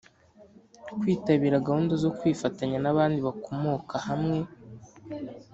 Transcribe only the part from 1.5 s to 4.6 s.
gahunda zo kwifatanya n’abandi bakomoka hamwe